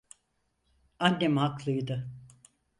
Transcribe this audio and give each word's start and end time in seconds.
Annem 0.99 1.37
haklıydı. 1.37 2.09